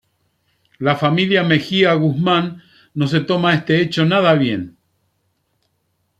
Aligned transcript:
La 0.79 0.95
familia 0.95 1.43
Mejía 1.43 1.93
Guzmán 1.93 2.63
no 2.95 3.05
se 3.07 3.19
toma 3.21 3.53
este 3.53 3.79
hecho 3.81 4.03
nada 4.03 4.33
bien. 4.33 4.75